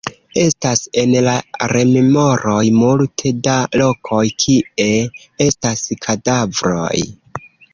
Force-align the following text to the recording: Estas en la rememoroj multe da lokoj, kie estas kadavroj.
Estas 0.43 0.79
en 1.01 1.11
la 1.25 1.33
rememoroj 1.71 2.63
multe 2.79 3.33
da 3.49 3.59
lokoj, 3.83 4.25
kie 4.45 4.89
estas 5.49 5.85
kadavroj. 6.07 6.99